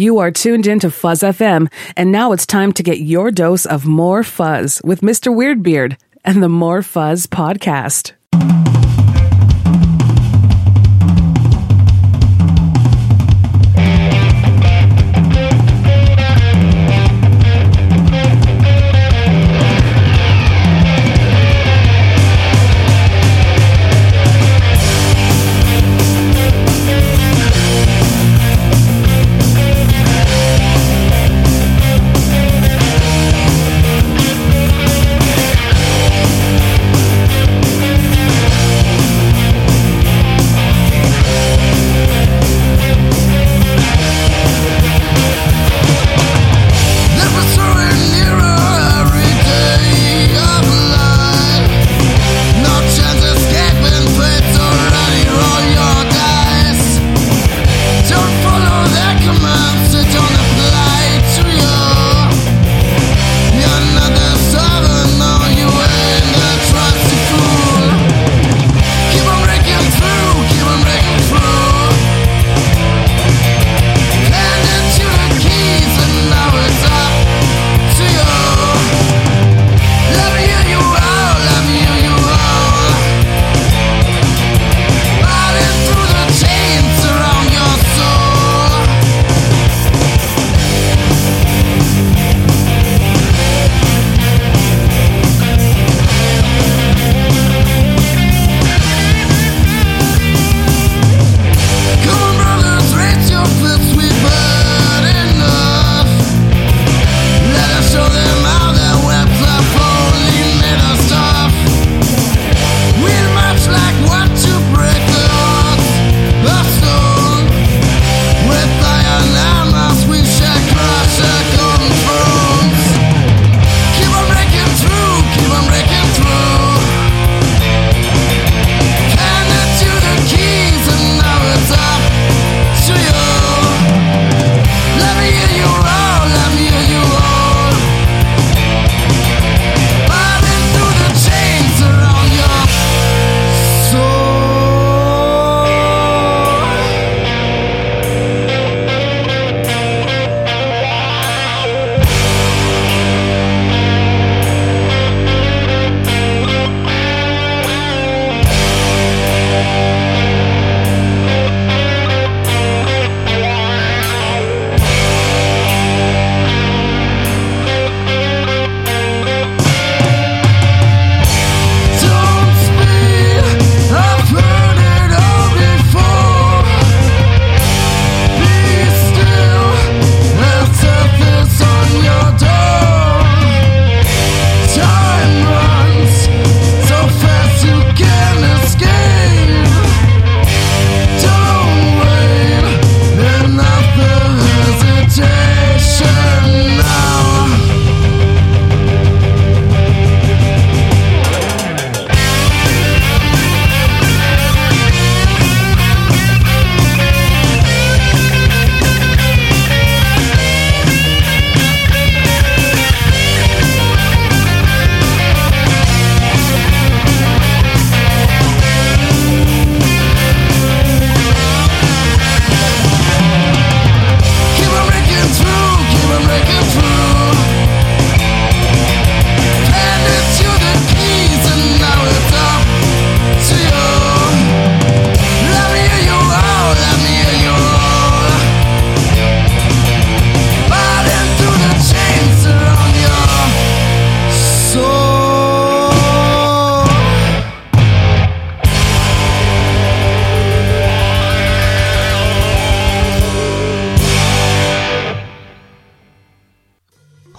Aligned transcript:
You 0.00 0.18
are 0.18 0.30
tuned 0.30 0.68
into 0.68 0.92
Fuzz 0.92 1.22
FM, 1.24 1.68
and 1.96 2.12
now 2.12 2.30
it's 2.30 2.46
time 2.46 2.70
to 2.74 2.84
get 2.84 3.00
your 3.00 3.32
dose 3.32 3.66
of 3.66 3.84
more 3.84 4.22
fuzz 4.22 4.80
with 4.84 5.00
Mr. 5.00 5.34
Weirdbeard 5.34 5.96
and 6.24 6.40
the 6.40 6.48
More 6.48 6.82
Fuzz 6.82 7.26
podcast. 7.26 8.12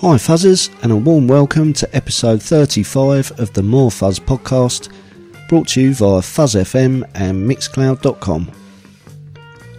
Hi 0.09 0.15
Fuzzers, 0.15 0.71
and 0.81 0.91
a 0.91 0.95
warm 0.95 1.27
welcome 1.27 1.71
to 1.73 1.95
episode 1.95 2.41
35 2.41 3.39
of 3.39 3.53
the 3.53 3.61
More 3.61 3.91
Fuzz 3.91 4.19
podcast, 4.19 4.91
brought 5.47 5.67
to 5.67 5.81
you 5.81 5.93
via 5.93 6.23
Fuzz 6.23 6.55
FM 6.55 7.07
and 7.13 7.47
Mixcloud.com. 7.47 8.51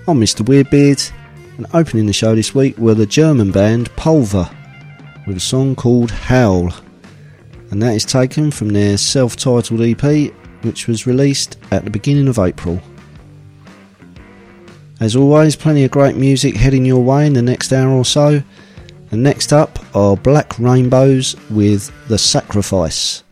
I'm 0.06 0.20
Mr. 0.20 0.44
Weirdbeard, 0.46 1.10
and 1.56 1.66
opening 1.74 2.06
the 2.06 2.12
show 2.12 2.36
this 2.36 2.54
week 2.54 2.78
were 2.78 2.94
the 2.94 3.06
German 3.06 3.50
band 3.50 3.90
Pulver, 3.96 4.48
with 5.26 5.36
a 5.36 5.40
song 5.40 5.74
called 5.74 6.12
Howl, 6.12 6.72
and 7.72 7.82
that 7.82 7.96
is 7.96 8.04
taken 8.04 8.52
from 8.52 8.68
their 8.68 8.98
self 8.98 9.34
titled 9.34 9.80
EP, 9.80 10.32
which 10.62 10.86
was 10.86 11.08
released 11.08 11.58
at 11.72 11.82
the 11.82 11.90
beginning 11.90 12.28
of 12.28 12.38
April. 12.38 12.80
As 15.00 15.16
always, 15.16 15.56
plenty 15.56 15.82
of 15.82 15.90
great 15.90 16.14
music 16.14 16.54
heading 16.54 16.84
your 16.84 17.02
way 17.02 17.26
in 17.26 17.32
the 17.32 17.42
next 17.42 17.72
hour 17.72 17.90
or 17.90 18.04
so. 18.04 18.44
And 19.10 19.22
next 19.22 19.52
up 19.52 19.78
are 19.94 20.16
Black 20.16 20.58
Rainbows 20.58 21.34
with 21.50 21.90
The 22.08 22.18
Sacrifice. 22.18 23.24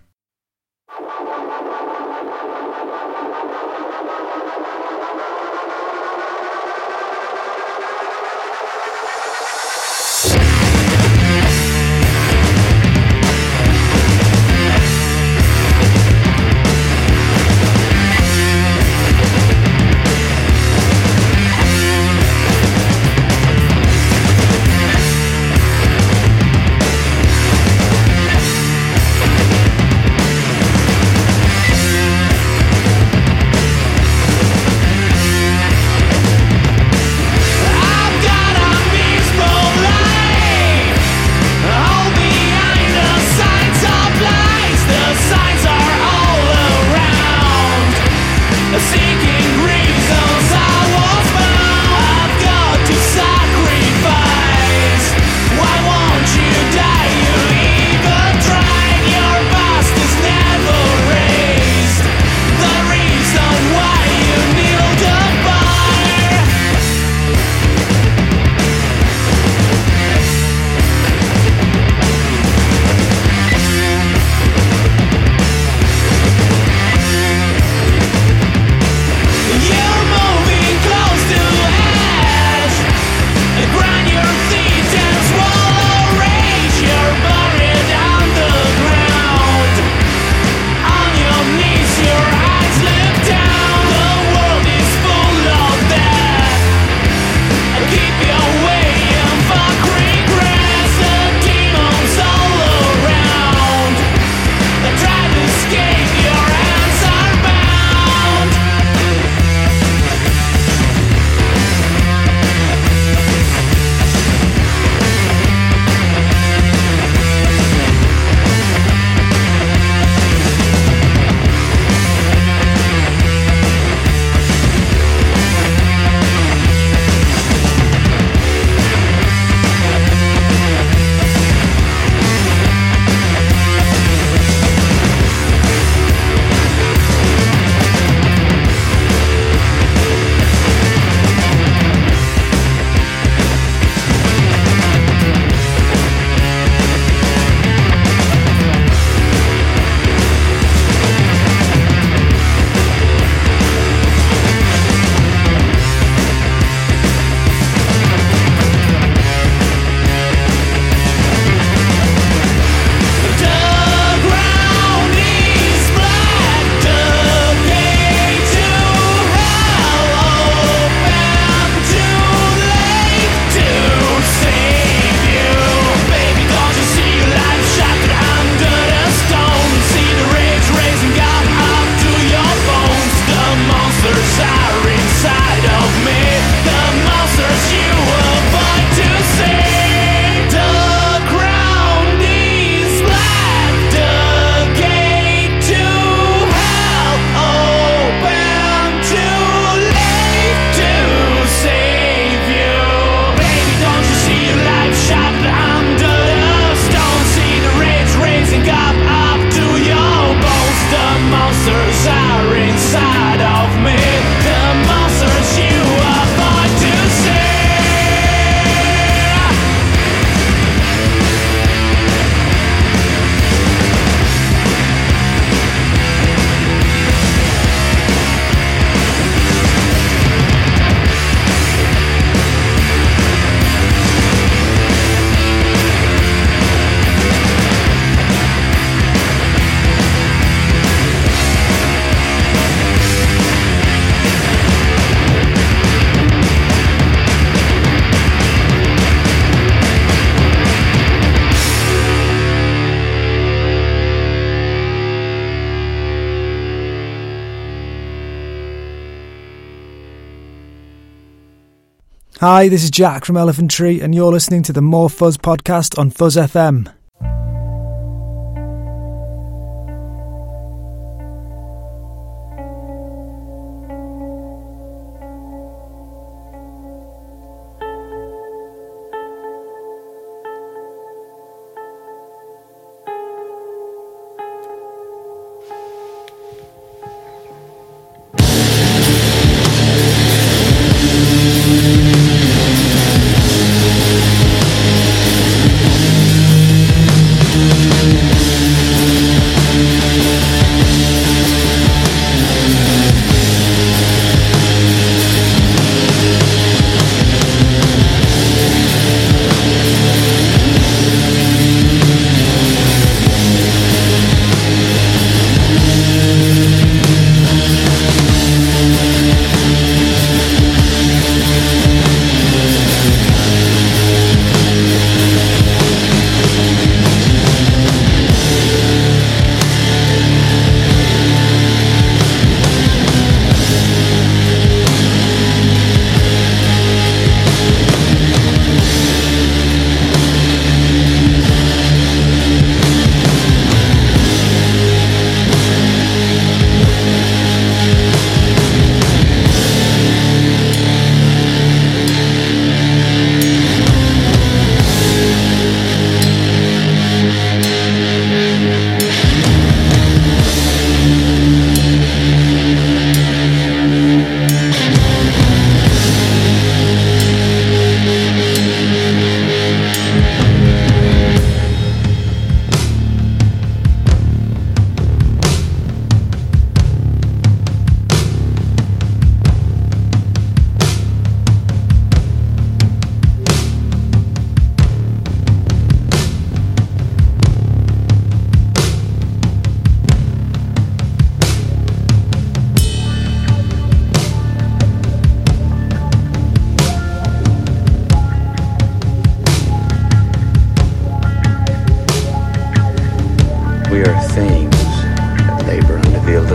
Hi, 262.58 262.66
this 262.66 262.82
is 262.82 262.90
Jack 262.90 263.24
from 263.24 263.36
Elephant 263.36 263.70
Tree, 263.70 264.00
and 264.00 264.12
you're 264.12 264.32
listening 264.32 264.64
to 264.64 264.72
the 264.72 264.82
More 264.82 265.08
Fuzz 265.08 265.36
podcast 265.36 265.96
on 265.96 266.10
Fuzz 266.10 266.34
FM. 266.34 266.92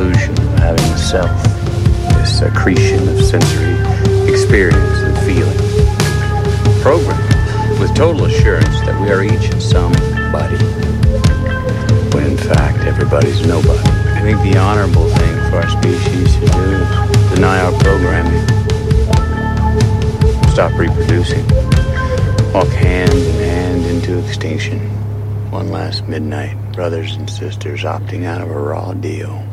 Illusion 0.03 0.37
of 0.37 0.59
having 0.59 0.85
a 0.91 0.97
self, 0.97 1.43
this 2.19 2.41
accretion 2.41 3.07
of 3.07 3.21
sensory 3.23 3.73
experience 4.29 4.99
and 4.99 5.17
feeling. 5.19 5.57
Programmed 6.81 7.79
with 7.79 7.95
total 7.95 8.25
assurance 8.25 8.81
that 8.81 8.99
we 8.99 9.09
are 9.09 9.23
each 9.23 9.49
somebody, 9.61 10.57
when 12.13 12.31
in 12.31 12.37
fact 12.37 12.79
everybody's 12.85 13.45
nobody. 13.47 13.79
I 13.79 14.21
think 14.21 14.41
the 14.41 14.59
honorable 14.59 15.07
thing 15.07 15.35
for 15.49 15.57
our 15.57 15.69
species 15.69 16.35
to 16.35 16.47
do 16.47 16.67
is 16.75 17.33
deny 17.35 17.61
our 17.63 17.71
programming, 17.79 18.43
stop 20.51 20.77
reproducing, 20.77 21.47
walk 22.51 22.67
hand 22.67 23.13
in 23.13 23.35
hand 23.35 23.85
into 23.85 24.19
extinction. 24.25 24.79
One 25.49 25.69
last 25.69 26.07
midnight, 26.09 26.57
brothers 26.73 27.15
and 27.15 27.29
sisters 27.29 27.83
opting 27.83 28.25
out 28.25 28.41
of 28.41 28.49
a 28.49 28.59
raw 28.59 28.93
deal. 28.93 29.47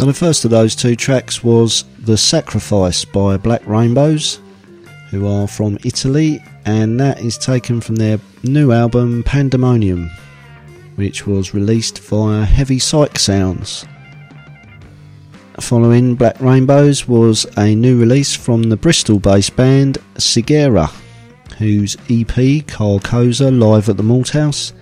So 0.00 0.06
the 0.06 0.14
first 0.14 0.46
of 0.46 0.50
those 0.50 0.74
two 0.74 0.96
tracks 0.96 1.44
was 1.44 1.84
The 1.98 2.16
Sacrifice 2.16 3.04
by 3.04 3.36
Black 3.36 3.60
Rainbows, 3.66 4.40
who 5.10 5.26
are 5.26 5.46
from 5.46 5.76
Italy, 5.84 6.42
and 6.64 6.98
that 6.98 7.20
is 7.20 7.36
taken 7.36 7.82
from 7.82 7.96
their 7.96 8.18
new 8.42 8.72
album 8.72 9.22
Pandemonium, 9.24 10.10
which 10.94 11.26
was 11.26 11.52
released 11.52 11.98
via 11.98 12.46
Heavy 12.46 12.78
Psych 12.78 13.18
Sounds. 13.18 13.84
following 15.60 16.14
Black 16.14 16.40
Rainbows 16.40 17.06
was 17.06 17.44
a 17.58 17.74
new 17.74 18.00
release 18.00 18.34
from 18.34 18.62
the 18.62 18.78
Bristol 18.78 19.18
based 19.18 19.54
band 19.54 19.98
Sigera, 20.14 20.90
whose 21.58 21.96
EP 22.08 22.64
Carcosa 22.66 23.50
Live 23.50 23.90
at 23.90 23.98
the 23.98 24.02
Malthouse 24.02 24.72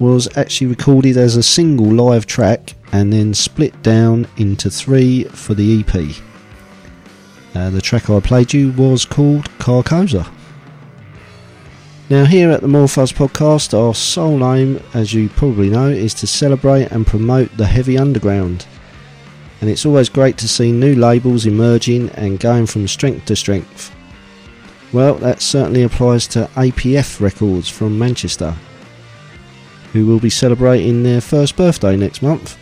was 0.00 0.28
actually 0.36 0.66
recorded 0.66 1.16
as 1.16 1.36
a 1.36 1.44
single 1.44 1.86
live 1.86 2.26
track 2.26 2.75
and 2.92 3.12
then 3.12 3.34
split 3.34 3.82
down 3.82 4.26
into 4.36 4.70
three 4.70 5.24
for 5.24 5.54
the 5.54 5.80
EP. 5.80 6.16
Uh, 7.54 7.70
the 7.70 7.80
track 7.80 8.10
I 8.10 8.20
played 8.20 8.52
you 8.52 8.72
was 8.72 9.04
called 9.04 9.48
Carcosa. 9.58 10.30
Now, 12.08 12.24
here 12.24 12.50
at 12.50 12.60
the 12.60 12.68
Fuzz 12.86 13.12
podcast, 13.12 13.76
our 13.76 13.94
sole 13.94 14.44
aim, 14.54 14.80
as 14.94 15.12
you 15.12 15.28
probably 15.28 15.68
know, 15.70 15.88
is 15.88 16.14
to 16.14 16.26
celebrate 16.26 16.92
and 16.92 17.06
promote 17.06 17.56
the 17.56 17.66
heavy 17.66 17.98
underground. 17.98 18.66
And 19.60 19.68
it's 19.68 19.84
always 19.84 20.08
great 20.08 20.38
to 20.38 20.46
see 20.48 20.70
new 20.70 20.94
labels 20.94 21.46
emerging 21.46 22.10
and 22.10 22.38
going 22.38 22.66
from 22.66 22.86
strength 22.86 23.24
to 23.24 23.34
strength. 23.34 23.92
Well, 24.92 25.14
that 25.14 25.42
certainly 25.42 25.82
applies 25.82 26.28
to 26.28 26.48
APF 26.54 27.20
Records 27.20 27.68
from 27.68 27.98
Manchester, 27.98 28.54
who 29.92 30.06
will 30.06 30.20
be 30.20 30.30
celebrating 30.30 31.02
their 31.02 31.20
first 31.20 31.56
birthday 31.56 31.96
next 31.96 32.22
month. 32.22 32.56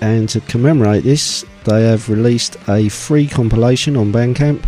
And 0.00 0.28
to 0.28 0.40
commemorate 0.42 1.04
this, 1.04 1.44
they 1.64 1.84
have 1.88 2.08
released 2.08 2.56
a 2.68 2.88
free 2.88 3.26
compilation 3.26 3.96
on 3.96 4.12
Bandcamp 4.12 4.64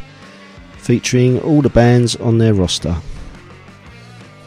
featuring 0.78 1.40
all 1.40 1.62
the 1.62 1.68
bands 1.68 2.16
on 2.16 2.38
their 2.38 2.54
roster. 2.54 2.96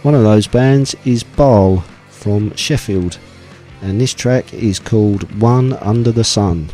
One 0.02 0.16
of 0.16 0.24
those 0.24 0.48
bands 0.48 0.96
is 1.06 1.24
Baal 1.24 1.84
from 2.10 2.54
Sheffield, 2.56 3.18
and 3.82 4.02
this 4.02 4.14
track 4.14 4.54
is 4.54 4.80
called 4.80 5.40
One 5.40 5.74
Under 5.74 6.12
the 6.12 6.26
Sun. 6.26 6.70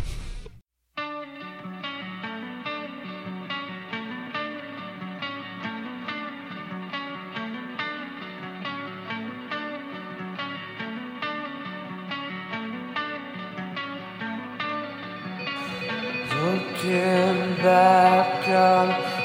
Back 17.55 18.47
on 18.49 19.18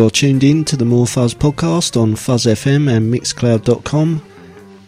You 0.00 0.06
are 0.06 0.10
tuned 0.10 0.42
in 0.42 0.64
to 0.64 0.78
the 0.78 0.86
More 0.86 1.06
Fuzz 1.06 1.34
podcast 1.34 2.00
on 2.00 2.16
Fuzz 2.16 2.46
FM 2.46 2.90
and 2.90 3.12
Mixcloud.com, 3.12 4.22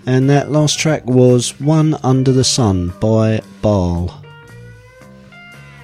and 0.07 0.31
that 0.31 0.51
last 0.51 0.79
track 0.79 1.05
was 1.05 1.61
One 1.61 1.99
Under 2.03 2.33
the 2.33 2.45
Sun 2.45 2.95
by 2.99 3.43
Baal. 3.61 4.25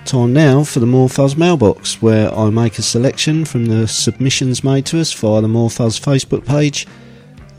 Time 0.06 0.32
now 0.32 0.64
for 0.64 0.80
the 0.80 0.86
More 0.86 1.10
Fuzz 1.10 1.36
mailbox, 1.36 2.00
where 2.00 2.34
I 2.34 2.48
make 2.48 2.78
a 2.78 2.82
selection 2.82 3.44
from 3.44 3.66
the 3.66 3.86
submissions 3.86 4.64
made 4.64 4.86
to 4.86 4.98
us 4.98 5.12
via 5.12 5.42
the 5.42 5.46
More 5.46 5.68
Fuzz 5.68 6.00
Facebook 6.00 6.46
page 6.46 6.86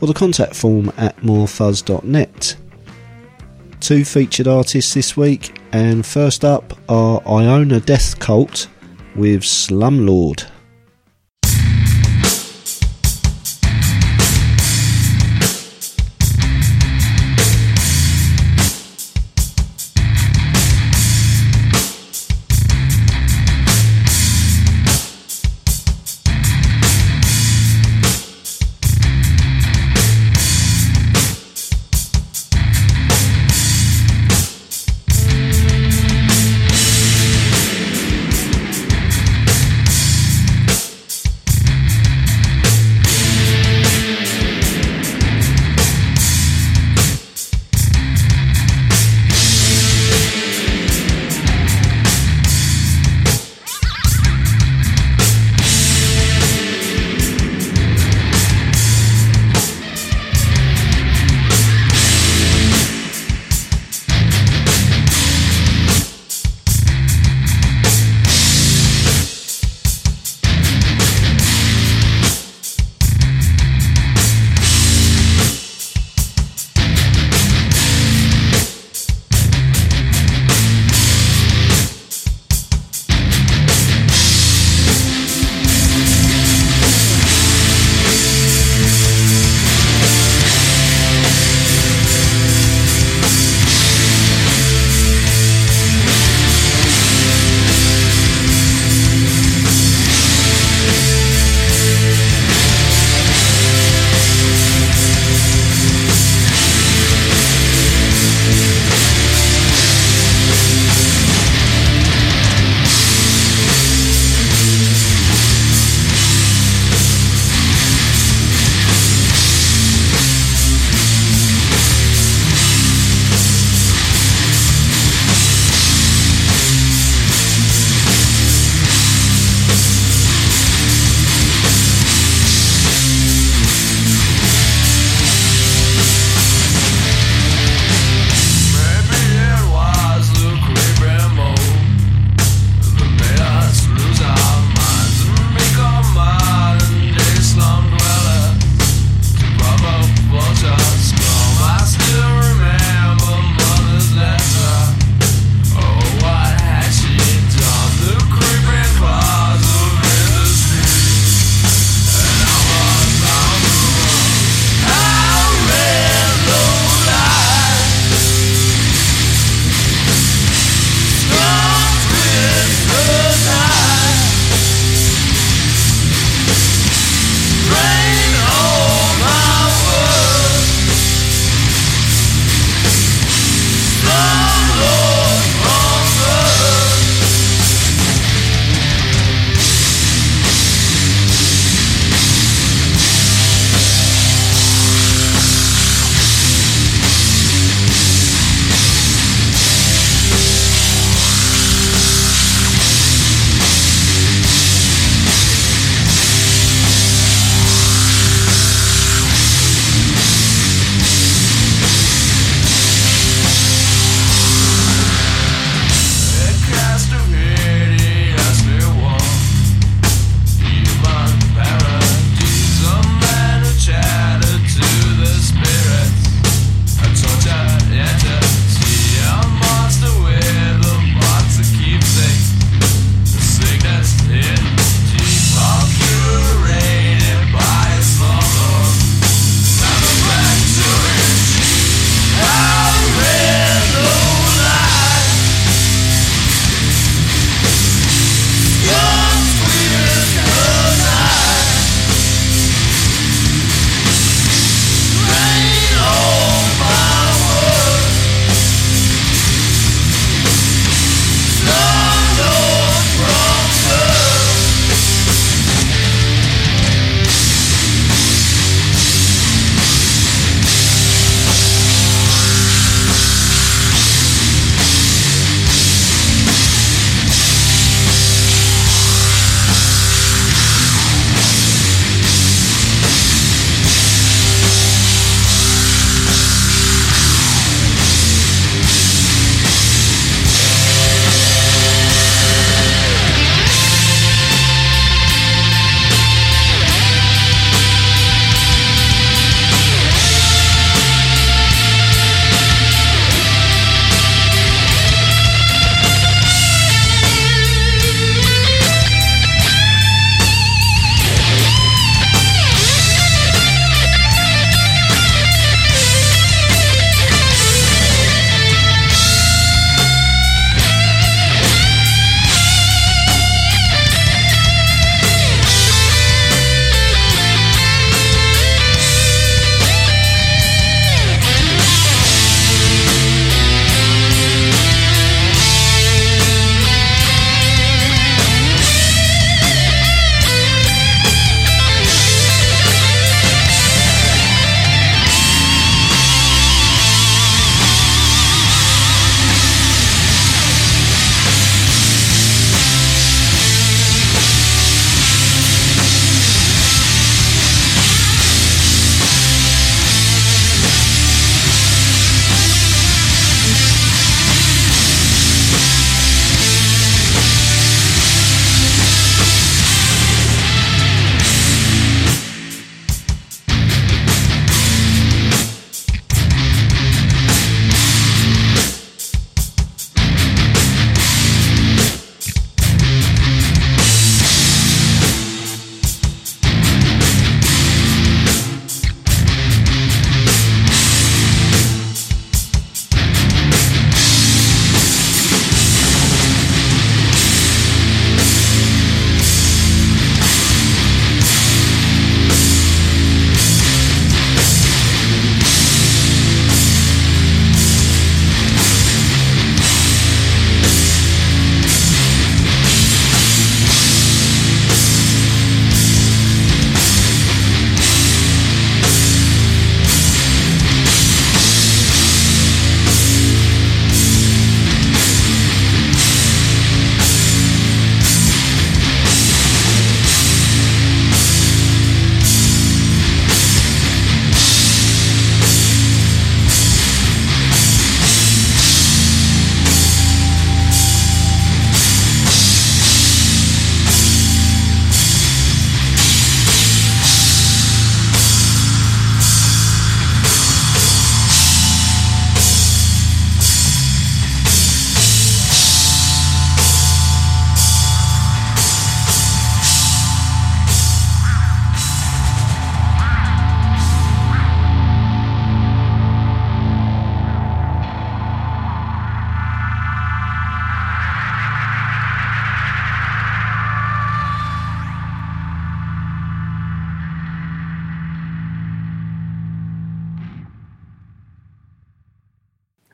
or 0.00 0.08
the 0.08 0.12
contact 0.12 0.56
form 0.56 0.90
at 0.96 1.16
morefuzz.net. 1.18 2.56
Two 3.78 4.04
featured 4.04 4.48
artists 4.48 4.92
this 4.92 5.16
week, 5.16 5.56
and 5.70 6.04
first 6.04 6.44
up 6.44 6.76
are 6.88 7.22
Iona 7.24 7.78
Death 7.78 8.18
Cult 8.18 8.66
with 9.14 9.42
Slumlord. 9.42 10.50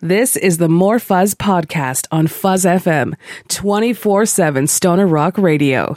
This 0.07 0.37
is 0.37 0.59
the 0.59 0.69
More 0.69 1.01
Fuzz 1.01 1.35
podcast 1.35 2.07
on 2.13 2.29
Fuzz 2.29 2.65
FM, 2.65 3.15
24 3.49 4.25
7 4.25 4.69
Stoner 4.69 5.05
Rock 5.05 5.37
Radio. 5.37 5.97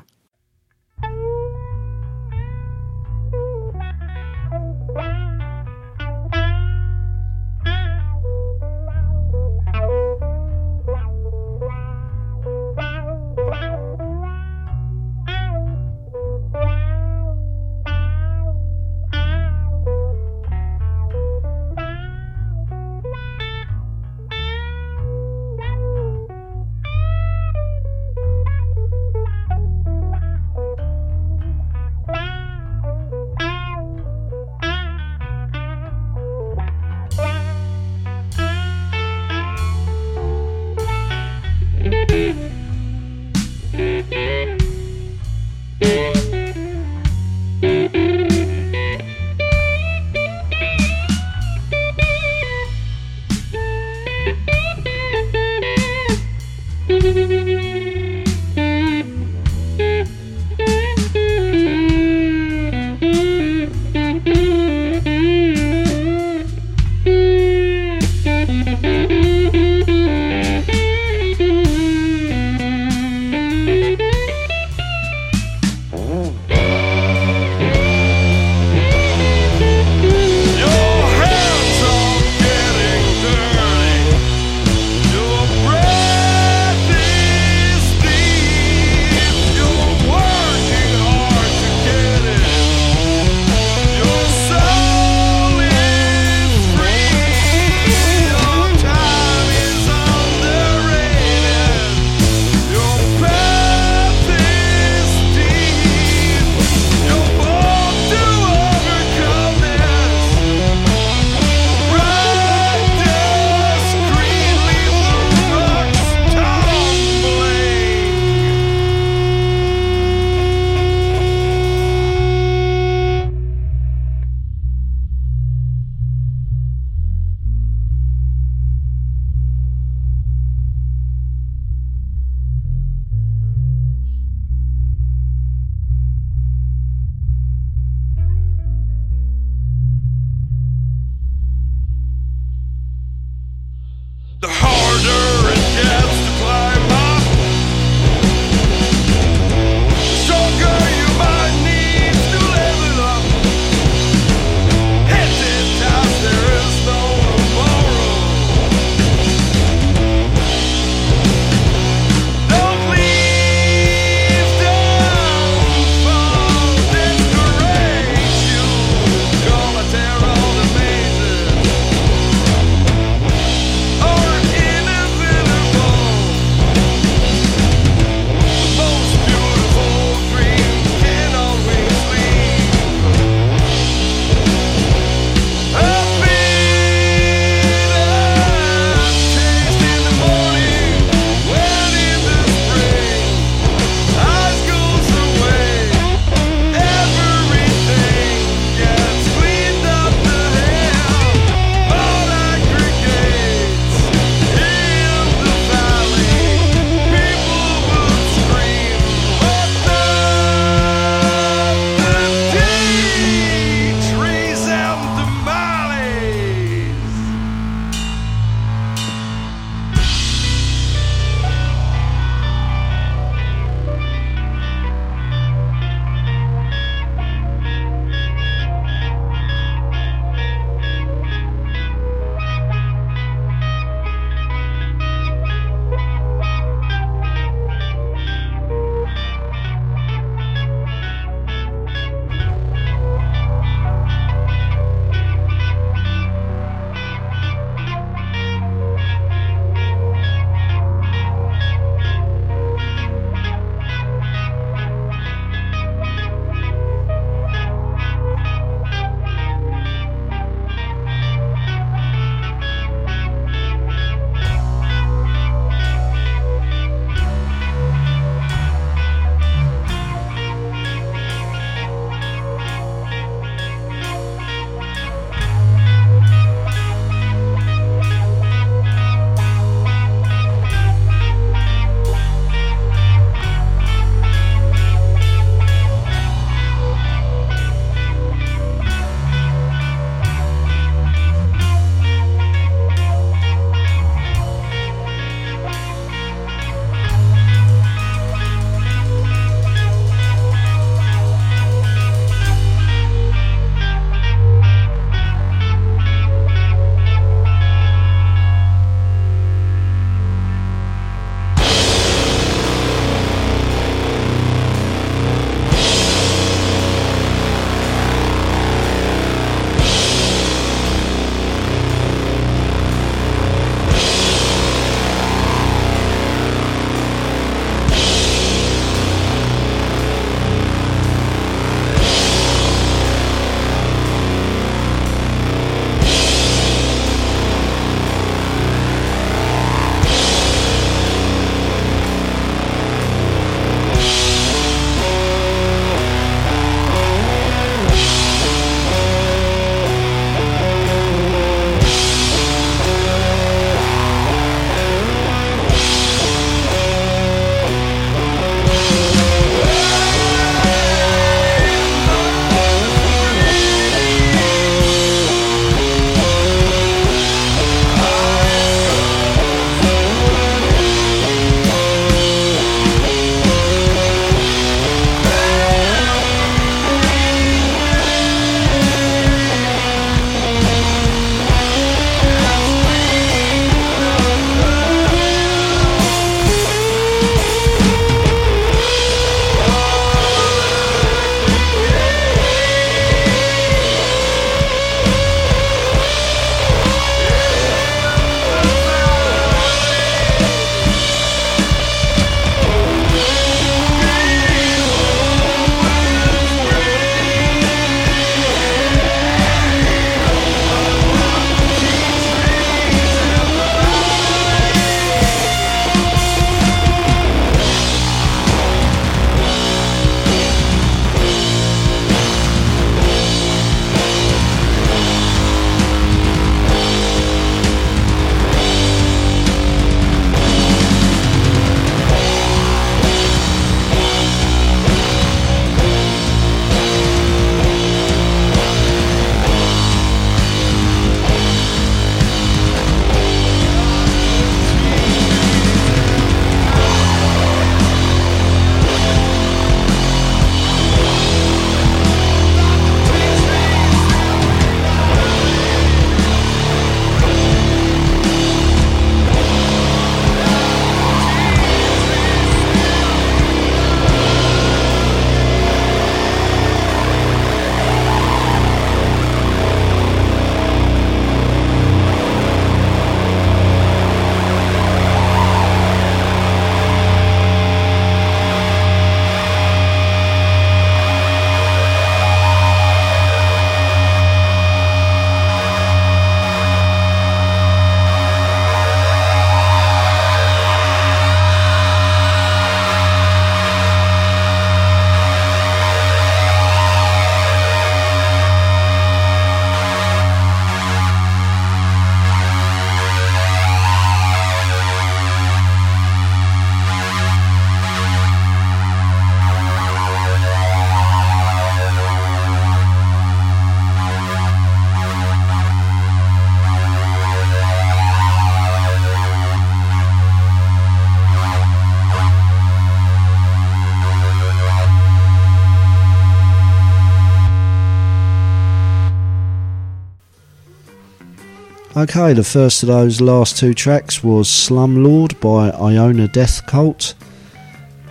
Okay, 531.99 532.31
the 532.31 532.45
first 532.45 532.81
of 532.81 532.87
those 532.87 533.19
last 533.19 533.57
two 533.57 533.73
tracks 533.73 534.23
was 534.23 534.47
Slumlord 534.47 535.37
by 535.41 535.69
Iona 535.71 536.29
Death 536.29 536.65
Cult, 536.65 537.13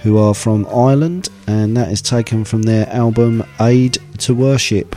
who 0.03 0.18
are 0.18 0.34
from 0.34 0.66
Ireland, 0.66 1.30
and 1.47 1.74
that 1.74 1.91
is 1.91 2.03
taken 2.03 2.45
from 2.45 2.64
their 2.64 2.86
album 2.91 3.43
Aid 3.62 3.97
to 4.18 4.34
Worship. 4.34 4.95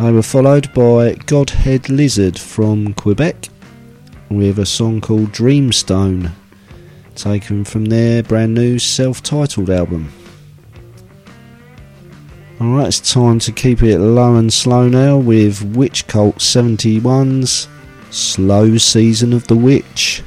They 0.00 0.10
were 0.10 0.24
followed 0.24 0.74
by 0.74 1.14
Godhead 1.26 1.88
Lizard 1.88 2.36
from 2.36 2.94
Quebec 2.94 3.48
with 4.28 4.58
a 4.58 4.66
song 4.66 5.00
called 5.00 5.30
Dreamstone, 5.30 6.32
taken 7.14 7.62
from 7.64 7.84
their 7.84 8.24
brand 8.24 8.54
new 8.54 8.80
self 8.80 9.22
titled 9.22 9.70
album. 9.70 10.12
Alright, 12.60 12.88
it's 12.88 13.12
time 13.12 13.38
to 13.40 13.52
keep 13.52 13.84
it 13.84 14.00
low 14.00 14.34
and 14.34 14.52
slow 14.52 14.88
now 14.88 15.16
with 15.16 15.62
Witch 15.76 16.08
Cult 16.08 16.38
71's 16.38 17.68
Slow 18.10 18.76
Season 18.78 19.32
of 19.32 19.46
the 19.46 19.54
Witch. 19.54 20.24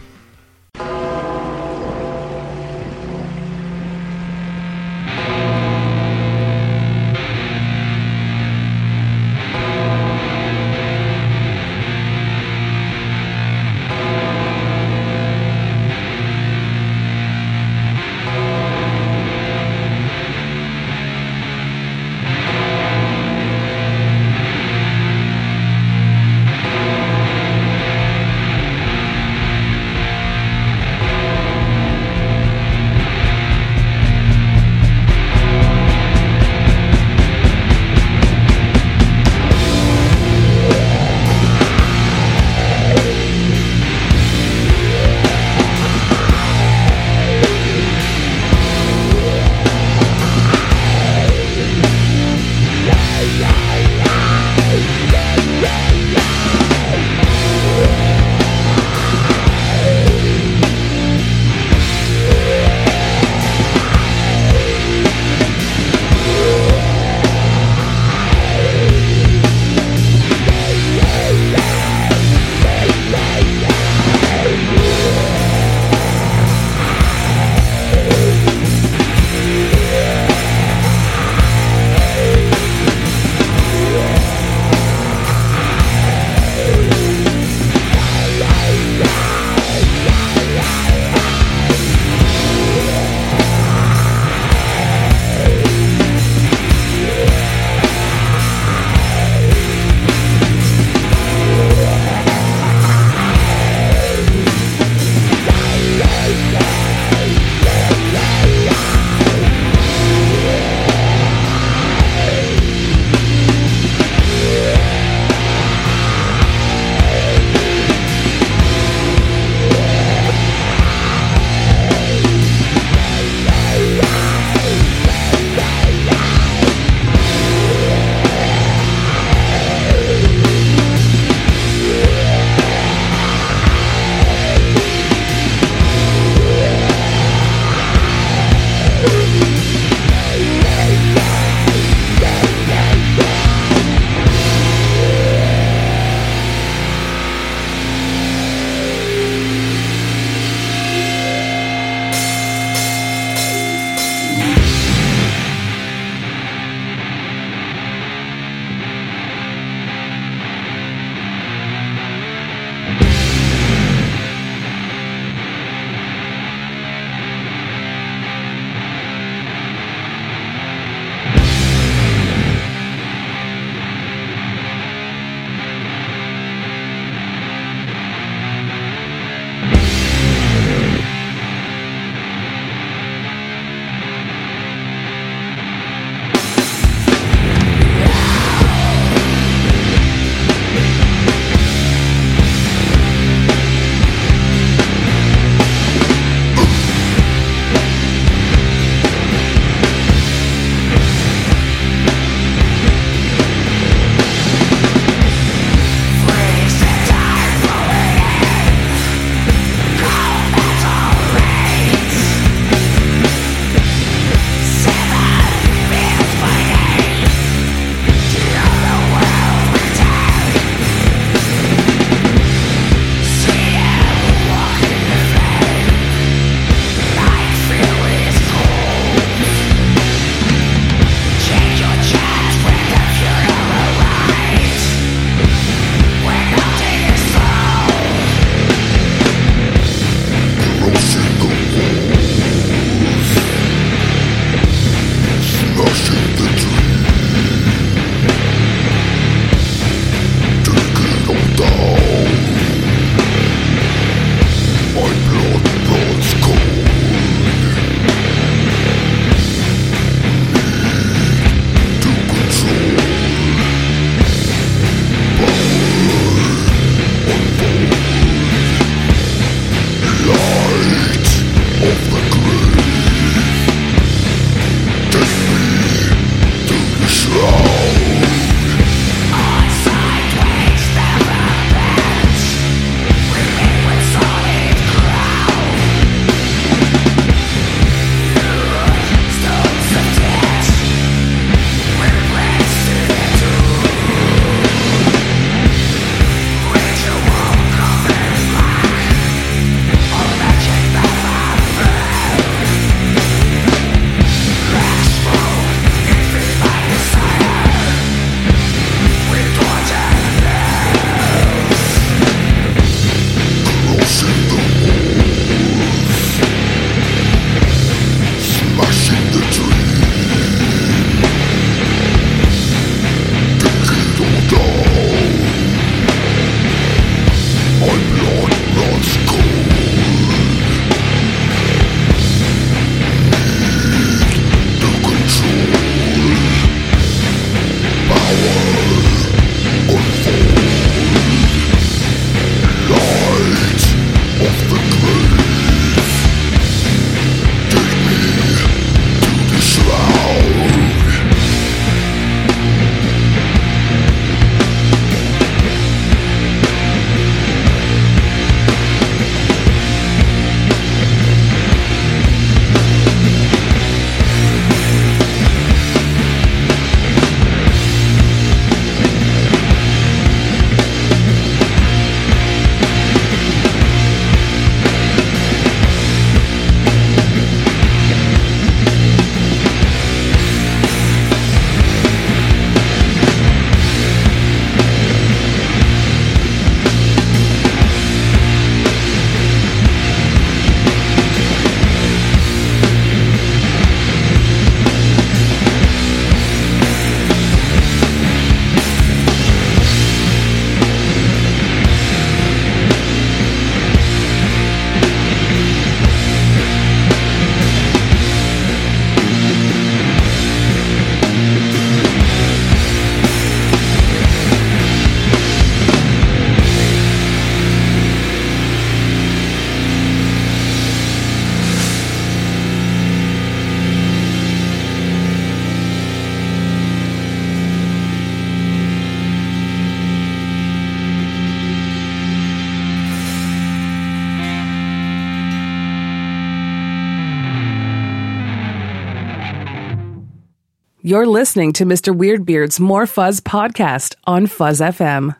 You're 441.11 441.27
listening 441.27 441.73
to 441.73 441.85
Mr. 441.85 442.15
Weirdbeard's 442.15 442.79
More 442.79 443.05
Fuzz 443.05 443.41
podcast 443.41 444.15
on 444.23 444.47
Fuzz 444.47 444.79
FM. 444.79 445.35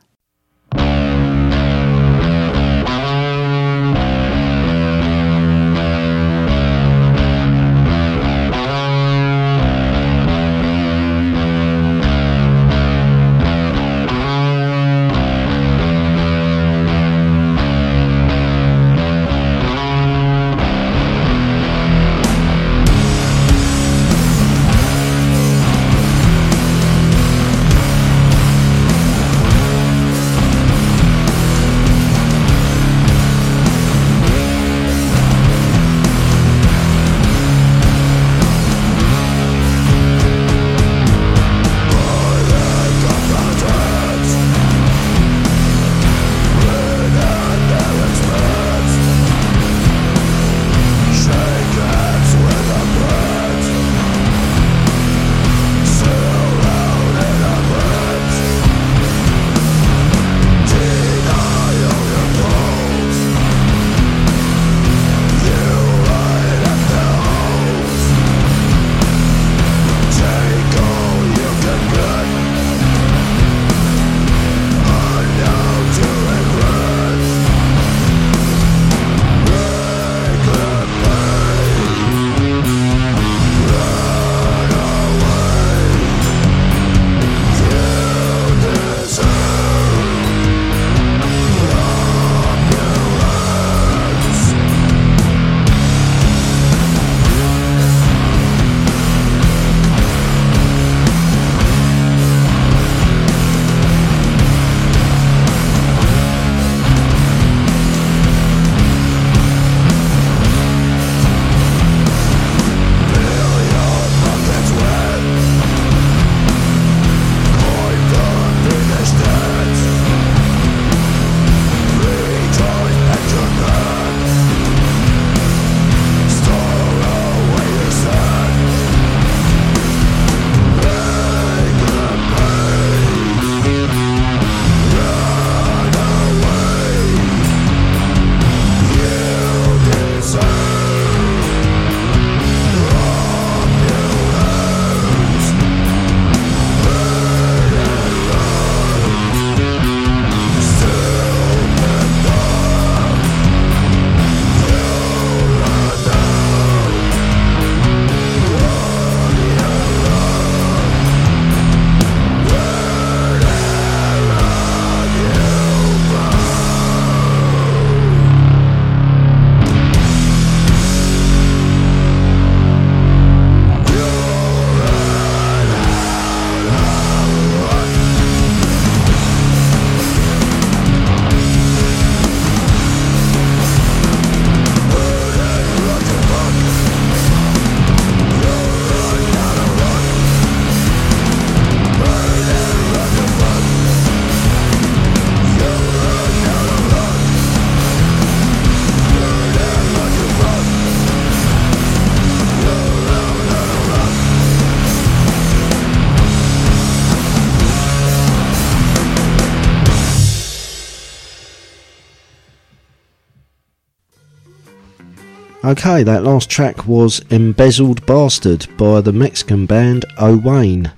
Okay, 215.83 216.03
that 216.03 216.23
last 216.23 216.47
track 216.47 216.85
was 216.85 217.25
Embezzled 217.31 218.05
Bastard 218.05 218.67
by 218.77 219.01
the 219.01 219.11
Mexican 219.11 219.65
band 219.65 220.05
O'Wayne 220.19 220.91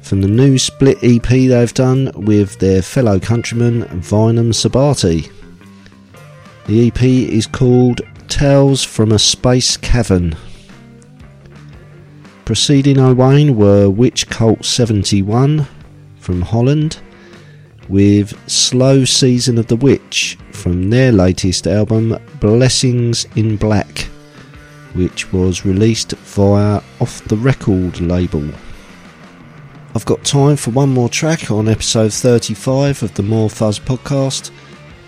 from 0.00 0.22
the 0.22 0.28
new 0.28 0.56
split 0.56 0.96
EP 1.02 1.28
they've 1.28 1.74
done 1.74 2.10
with 2.14 2.58
their 2.58 2.80
fellow 2.80 3.20
countryman 3.20 3.82
Vinum 4.00 4.54
Sabbathi. 4.54 5.30
The 6.68 6.86
EP 6.86 7.02
is 7.02 7.46
called 7.46 8.00
Tales 8.28 8.82
from 8.82 9.12
a 9.12 9.18
Space 9.18 9.76
Cavern. 9.76 10.34
Preceding 12.46 12.98
O'Wayne 12.98 13.56
were 13.56 13.90
Witch 13.90 14.26
Cult 14.30 14.64
71 14.64 15.66
from 16.18 16.40
Holland 16.40 16.98
with 17.88 18.38
Slow 18.48 19.04
Season 19.04 19.58
of 19.58 19.66
the 19.66 19.76
Witch 19.76 20.36
from 20.52 20.90
their 20.90 21.12
latest 21.12 21.66
album 21.66 22.18
Blessings 22.40 23.26
in 23.36 23.56
Black, 23.56 24.00
which 24.94 25.32
was 25.32 25.64
released 25.64 26.12
via 26.12 26.82
Off 27.00 27.24
the 27.24 27.36
Record 27.36 28.00
label. 28.00 28.48
I've 29.94 30.04
got 30.04 30.24
time 30.24 30.56
for 30.56 30.70
one 30.70 30.90
more 30.90 31.08
track 31.08 31.50
on 31.50 31.68
episode 31.68 32.12
35 32.12 33.02
of 33.02 33.14
the 33.14 33.22
More 33.22 33.48
Fuzz 33.48 33.78
podcast, 33.78 34.50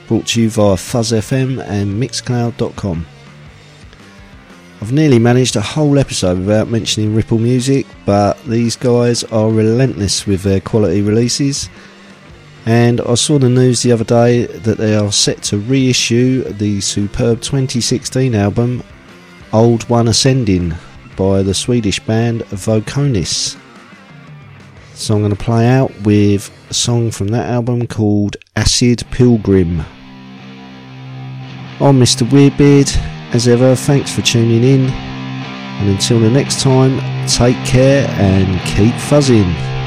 brought 0.09 0.29
to 0.29 0.43
you 0.43 0.51
via 0.51 0.77
Fuzz 0.77 1.13
FM 1.13 1.63
and 1.67 2.03
Mixcloud.com. 2.03 3.07
I've 4.81 4.93
nearly 4.93 5.19
managed 5.19 5.57
a 5.57 5.61
whole 5.61 5.99
episode 5.99 6.39
without 6.39 6.69
mentioning 6.69 7.15
Ripple 7.15 7.39
Music, 7.39 7.87
but 8.07 8.43
these 8.45 8.77
guys 8.77 9.25
are 9.25 9.51
relentless 9.51 10.27
with 10.27 10.43
their 10.43 10.61
quality 10.61 11.03
releases 11.03 11.69
and 12.71 13.01
I 13.01 13.17
saw 13.17 13.37
the 13.37 13.49
news 13.49 13.83
the 13.83 13.91
other 13.91 14.05
day 14.05 14.47
that 14.47 14.79
they 14.79 14.95
are 14.95 15.11
set 15.11 15.43
to 15.45 15.59
reissue 15.59 16.45
the 16.45 16.81
superb 16.81 17.41
2016 17.41 18.33
album 18.37 18.85
Olde 19.53 19.83
One 19.89 20.07
Ascending 20.07 20.75
by 21.17 21.43
the 21.43 21.53
Swedish 21.53 21.99
band 21.99 22.43
Vokonis. 22.43 23.59
So 24.95 25.17
I'm 25.17 25.21
going 25.21 25.35
to 25.35 25.45
play 25.45 25.67
out 25.67 25.91
with 26.03 26.49
a 26.71 26.75
song 26.75 27.11
from 27.11 27.27
that 27.29 27.51
album 27.51 27.89
called 27.89 28.37
Acid 28.55 29.03
Pilgrim. 29.11 29.81
I'm 31.81 31.99
Mr. 31.99 32.25
Weirdbeard. 32.25 32.97
As 33.35 33.49
ever, 33.49 33.75
thanks 33.75 34.15
for 34.15 34.23
tuning 34.23 34.63
in. 34.63 34.91
And 34.91 35.91
until 35.91 36.21
the 36.21 36.31
next 36.31 36.61
time, 36.61 37.01
take 37.27 37.57
care 37.67 38.07
and 38.11 38.61
keep 38.61 38.95
fuzzing. 38.95 39.80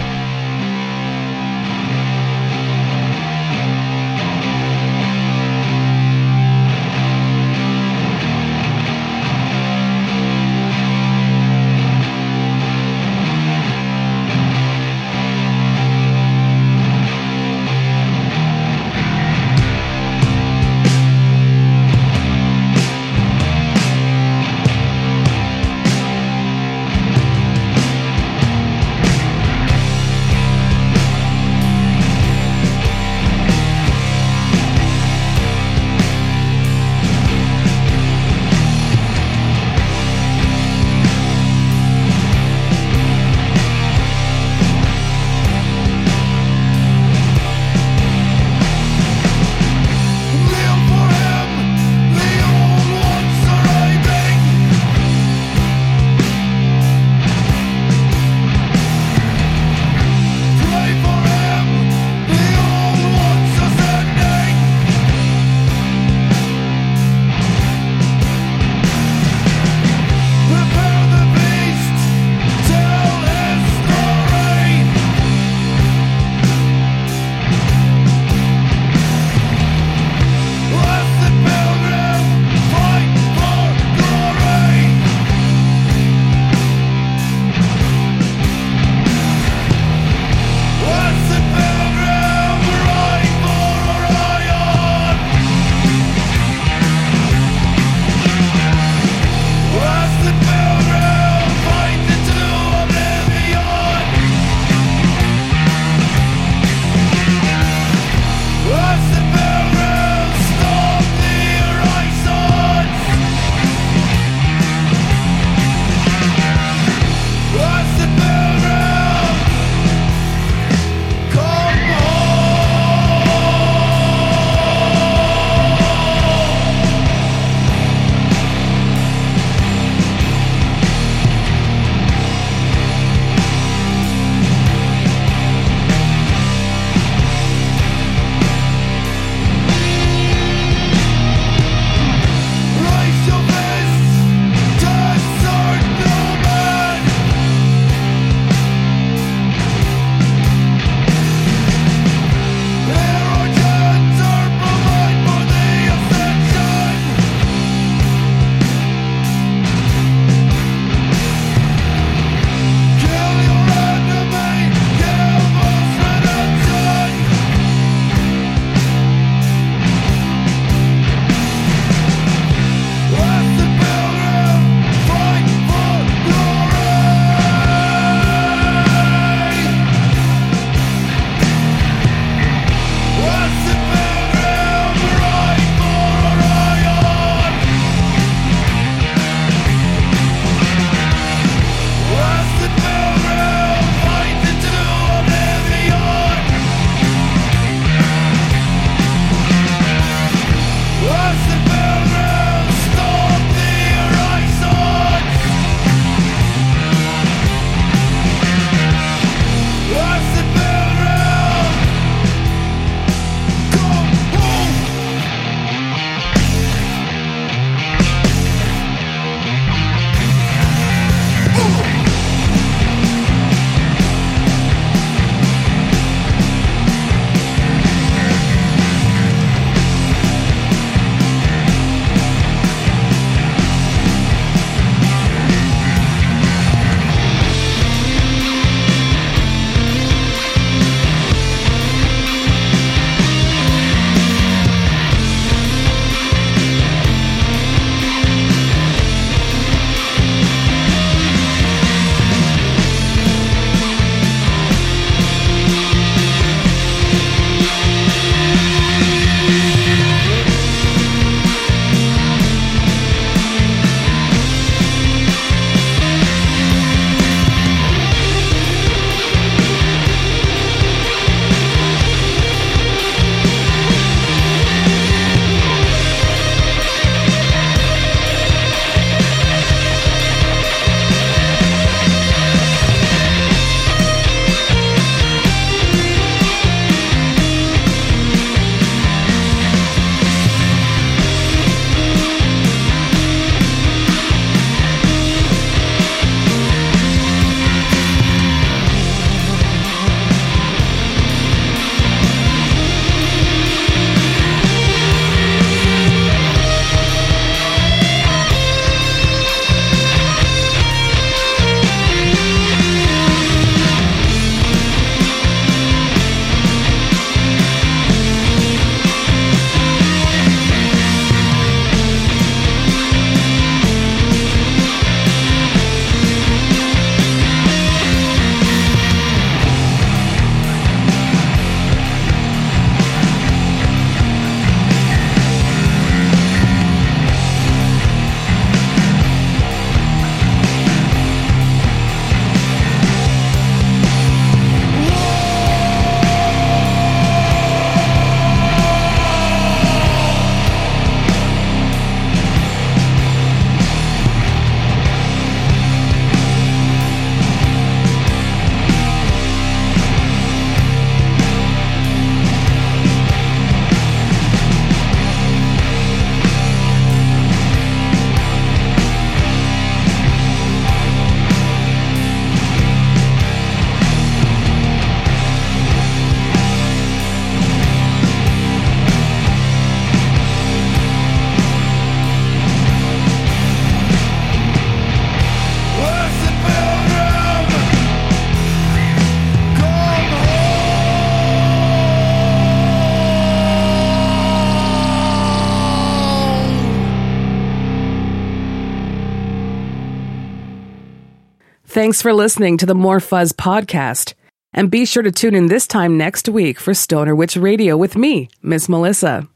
Thanks 402.04 402.22
for 402.22 402.34
listening 402.34 402.76
to 402.80 402.86
the 402.86 402.94
More 402.94 403.22
Fuzz 403.22 403.54
podcast. 403.54 404.34
And 404.74 404.92
be 404.92 405.06
sure 405.06 405.24
to 405.24 405.32
tune 405.32 405.56
in 405.56 405.68
this 405.68 405.88
time 405.88 406.18
next 406.18 406.50
week 406.50 406.78
for 406.78 406.94
Stoner 406.94 407.34
Witch 407.34 407.56
Radio 407.56 407.96
with 407.96 408.18
me, 408.18 408.50
Miss 408.62 408.90
Melissa. 408.90 409.48